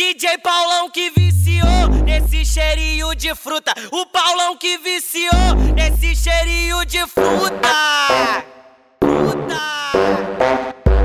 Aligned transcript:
DJ 0.00 0.36
Paulão 0.42 0.90
que 0.90 1.08
viciou 1.08 1.88
nesse 2.04 2.44
cheirinho 2.44 3.14
de 3.14 3.34
fruta. 3.34 3.72
O 3.90 4.04
Paulão 4.04 4.54
que 4.54 4.76
viciou 4.76 5.54
nesse 5.74 6.14
cheirinho 6.14 6.84
de 6.84 6.98
fruta. 7.06 8.44
Fruta. 9.02 9.56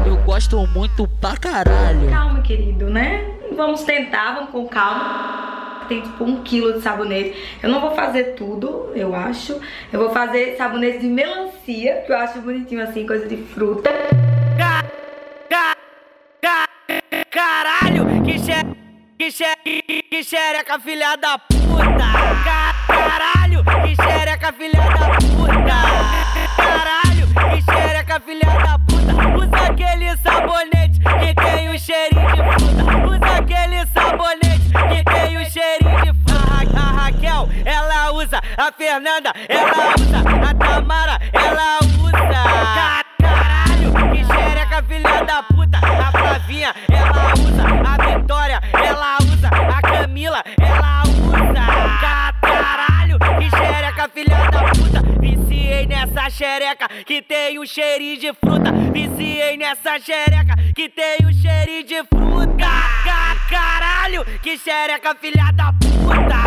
Eu 0.05 0.17
gosto 0.25 0.67
muito 0.67 1.07
pra 1.21 1.37
caralho. 1.37 2.09
Calma, 2.09 2.41
querido, 2.41 2.89
né? 2.89 3.33
Vamos 3.55 3.83
tentar, 3.83 4.33
vamos 4.35 4.49
com 4.49 4.67
calma. 4.67 5.85
Tem 5.87 6.01
tipo 6.01 6.25
um 6.25 6.43
quilo 6.43 6.73
de 6.73 6.81
sabonete. 6.81 7.41
Eu 7.63 7.69
não 7.69 7.79
vou 7.79 7.95
fazer 7.95 8.35
tudo, 8.35 8.91
eu 8.93 9.15
acho. 9.15 9.57
Eu 9.93 10.01
vou 10.01 10.09
fazer 10.09 10.57
sabonete 10.57 10.99
de 10.99 11.07
melancia, 11.07 12.03
que 12.05 12.11
eu 12.11 12.17
acho 12.17 12.41
bonitinho 12.41 12.83
assim, 12.83 13.07
coisa 13.07 13.25
de 13.25 13.37
fruta. 13.37 13.89
Ca- 14.57 14.83
Que 19.21 19.29
xe... 19.29 19.55
Que 20.09 20.23
xereca, 20.23 20.79
filha 20.79 21.15
da 21.15 21.37
puta. 21.37 22.09
Ca- 22.43 22.73
Caralho, 22.87 23.63
que 23.63 23.95
xereca, 23.95 24.51
filha 24.51 24.81
da 24.81 25.09
puta. 25.19 25.77
Caralho, 26.57 27.27
que 27.51 27.61
xereca, 27.61 28.19
filha 28.19 28.49
da 28.65 28.79
puta. 28.79 29.37
Usa 29.37 29.71
aquele 29.71 30.17
sabonete 30.17 30.99
que 30.99 31.35
tem 31.35 31.69
o 31.69 31.77
cheirinho 31.77 32.31
de 32.31 32.41
fruta. 32.65 32.83
Usa 33.11 33.37
aquele 33.37 33.85
sabonete 33.93 34.71
que 34.89 35.03
tem 35.03 35.37
o 35.37 35.45
cheirinho 35.51 36.01
de 36.01 36.13
fruta. 36.23 36.73
A 36.73 36.81
Ra- 36.81 36.81
A 36.81 37.03
Raquel, 37.03 37.49
ela 37.63 38.11
usa. 38.13 38.41
A 38.57 38.71
Fernanda, 38.71 39.31
ela 39.47 39.93
usa. 39.99 40.17
A 40.49 40.53
Tamara, 40.55 41.19
ela 41.31 41.77
usa. 42.03 42.17
Ca- 42.17 43.05
Caralho, 43.21 43.93
que 44.15 44.25
xereca, 44.25 44.81
filha 44.81 45.23
da 45.25 45.43
puta. 45.43 45.77
A 45.77 46.11
Flavinha, 46.11 46.73
ela 46.89 47.00
xereca 56.31 56.87
que 57.05 57.21
tem 57.21 57.59
um 57.59 57.65
cheirinho 57.65 58.19
de 58.19 58.33
fruta. 58.33 58.71
Viciei 58.93 59.57
nessa 59.57 59.99
xereca 59.99 60.55
que 60.75 60.89
tem 60.89 61.17
um 61.25 61.33
cheirinho 61.33 61.83
de 61.83 62.03
fruta. 62.05 62.65
Ca- 63.03 63.35
Caralho, 63.49 64.23
que 64.41 64.57
xereca, 64.57 65.13
filha 65.15 65.51
da 65.53 65.73
puta. 65.73 66.41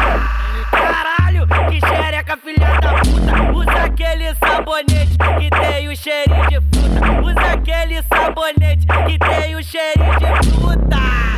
Caralho, 0.71 1.47
que 1.71 1.81
xereca, 1.87 2.37
filha 2.39 2.81
da 2.81 2.93
puta. 3.01 3.53
Usa 3.53 3.85
aquele 3.85 4.35
sabonete 4.37 5.17
que 5.39 5.51
tem 5.51 5.89
o 5.89 5.97
cheirinho 5.97 6.47
de 6.49 6.61
fruta. 6.79 7.21
Usa 7.23 7.53
aquele 7.53 8.03
sabonete 8.05 8.87
que 8.87 9.19
tem 9.19 9.55
o 9.57 9.63
cheirinho 9.63 10.19
de 10.19 10.51
fruta. 10.51 11.34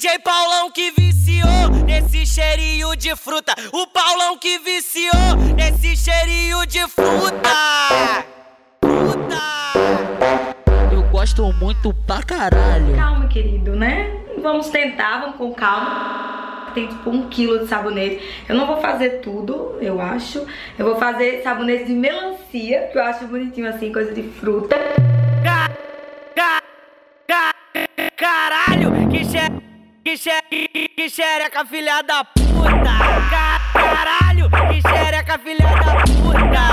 DJ 0.00 0.18
Paulão 0.20 0.70
que 0.70 0.90
viciou 0.92 1.68
nesse 1.84 2.24
cheirinho 2.24 2.96
de 2.96 3.14
fruta. 3.14 3.52
O 3.70 3.86
Paulão 3.88 4.38
que 4.38 4.58
viciou 4.60 5.36
nesse 5.54 5.94
cheirinho 5.94 6.66
de 6.66 6.80
fruta. 6.88 8.24
Fruta. 8.82 9.36
Eu 10.90 11.02
gosto 11.10 11.52
muito 11.52 11.92
pra 12.06 12.22
caralho. 12.22 12.96
Calma, 12.96 13.28
querido, 13.28 13.76
né? 13.76 14.24
Vamos 14.40 14.70
tentar, 14.70 15.20
vamos 15.20 15.36
com 15.36 15.52
calma. 15.52 16.70
Tem 16.72 16.86
tipo 16.86 17.10
um 17.10 17.28
quilo 17.28 17.58
de 17.58 17.66
sabonete. 17.66 18.26
Eu 18.48 18.54
não 18.54 18.66
vou 18.66 18.80
fazer 18.80 19.20
tudo, 19.20 19.76
eu 19.82 20.00
acho. 20.00 20.46
Eu 20.78 20.86
vou 20.86 20.96
fazer 20.96 21.42
sabonete 21.42 21.84
de 21.84 21.92
melancia, 21.92 22.88
que 22.90 22.96
eu 22.96 23.02
acho 23.02 23.26
bonitinho 23.26 23.68
assim, 23.68 23.92
coisa 23.92 24.14
de 24.14 24.22
fruta. 24.22 24.76
Que 30.04 30.16
xe... 30.16 30.42
Que 30.96 31.08
xereca, 31.08 31.64
filha 31.66 32.02
da 32.02 32.24
puta. 32.24 32.94
Ca- 33.30 33.60
Caralho, 33.72 34.48
que 34.50 34.80
xereca, 34.88 35.38
filha 35.38 35.66
da 35.66 35.94
puta. 36.22 36.64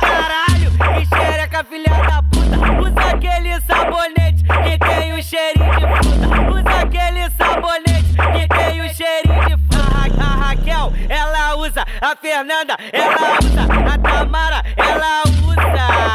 Caralho, 0.00 0.70
que 0.94 1.06
xereca, 1.16 1.64
filha 1.64 1.90
da 2.08 2.22
puta. 2.22 2.56
Usa 2.82 3.10
aquele 3.14 3.60
sabonete 3.62 4.42
que 4.44 4.78
tem 4.78 5.12
o 5.12 5.22
cheirinho 5.22 5.70
de 5.72 5.86
fruta. 5.86 6.28
Usa 6.52 6.80
aquele 6.82 7.30
sabonete 7.30 8.14
que 8.32 8.48
tem 8.48 8.80
o 8.80 8.94
cheirinho 8.94 9.44
de 9.46 9.56
fruta. 9.74 10.18
A 10.20 10.24
Ra- 10.24 10.32
A 10.32 10.46
Raquel, 10.48 10.92
ela 11.08 11.56
usa. 11.56 11.84
A 12.00 12.16
Fernanda, 12.16 12.76
ela 12.92 13.38
usa. 13.42 13.62
A 13.94 13.98
Tamara, 13.98 14.62
ela 14.76 15.22
usa. 15.46 15.64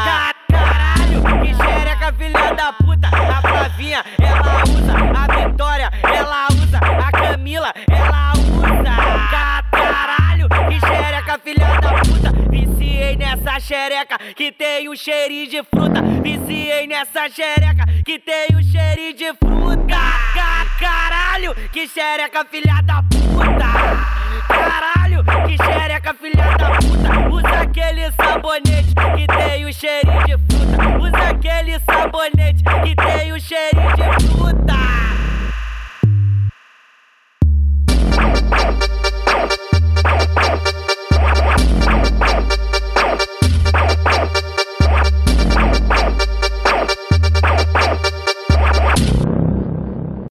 Ca- 0.04 0.34
Caralho, 0.50 1.22
que 1.42 1.54
xereca, 1.54 2.12
filha 2.12 2.54
da 2.54 2.72
puta. 2.74 3.08
A 3.08 3.40
Flavinha, 3.42 4.04
ela 4.20 4.62
usa. 4.64 4.94
A 4.94 5.33
Vitória, 5.54 5.88
ela 6.02 6.48
usa. 6.50 6.78
A 6.78 7.12
Camila, 7.12 7.72
ela 7.88 8.32
usa. 8.32 9.30
Ca- 9.30 9.62
Caralho, 9.70 10.48
que 10.48 10.80
xereca, 10.80 11.38
filha 11.38 11.66
da 11.80 11.92
puta. 12.02 12.32
Viciei 12.50 13.16
nessa 13.16 13.60
xereca 13.60 14.18
que 14.34 14.50
tem 14.50 14.88
um 14.88 14.96
cheirinho 14.96 15.48
de 15.48 15.62
fruta. 15.62 16.02
Viciei 16.24 16.88
nessa 16.88 17.28
xereca 17.28 17.84
que 18.04 18.18
tem 18.18 18.48
um 18.56 18.62
cheirinho 18.64 19.14
de 19.14 19.32
fruta. 19.34 19.86
Ca- 20.34 20.66
Caralho, 20.80 21.54
que 21.70 21.86
xereca, 21.86 22.44
filha 22.50 22.82
da 22.82 23.00
puta. 23.04 24.43